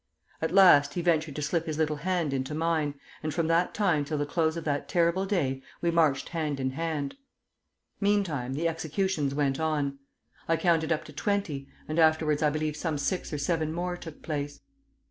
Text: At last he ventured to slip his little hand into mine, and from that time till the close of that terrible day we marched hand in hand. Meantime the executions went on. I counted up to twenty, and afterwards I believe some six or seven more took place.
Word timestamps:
At 0.41 0.49
last 0.51 0.95
he 0.95 1.03
ventured 1.03 1.35
to 1.35 1.43
slip 1.43 1.67
his 1.67 1.77
little 1.77 1.97
hand 1.97 2.33
into 2.33 2.55
mine, 2.55 2.95
and 3.21 3.31
from 3.31 3.45
that 3.49 3.75
time 3.75 4.03
till 4.03 4.17
the 4.17 4.25
close 4.25 4.57
of 4.57 4.63
that 4.63 4.89
terrible 4.89 5.27
day 5.27 5.61
we 5.79 5.91
marched 5.91 6.29
hand 6.29 6.59
in 6.59 6.71
hand. 6.71 7.17
Meantime 7.99 8.55
the 8.55 8.67
executions 8.67 9.35
went 9.35 9.59
on. 9.59 9.99
I 10.47 10.57
counted 10.57 10.91
up 10.91 11.03
to 11.05 11.13
twenty, 11.13 11.67
and 11.87 11.99
afterwards 11.99 12.41
I 12.41 12.49
believe 12.49 12.75
some 12.75 12.97
six 12.97 13.31
or 13.31 13.37
seven 13.37 13.71
more 13.71 13.95
took 13.95 14.23
place. 14.23 14.61